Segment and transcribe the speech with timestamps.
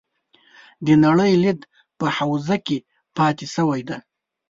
[0.85, 1.59] د نړۍ لید
[1.99, 2.77] په حوزه کې
[3.17, 3.97] پاتې شوي دي.